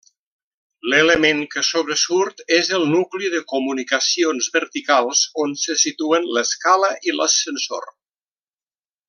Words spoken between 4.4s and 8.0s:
verticals on se situen l'escala i l'ascensor.